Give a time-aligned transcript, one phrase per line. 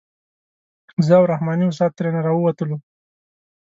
[1.05, 2.77] زه او رحماني استاد ترېنه راووتلو.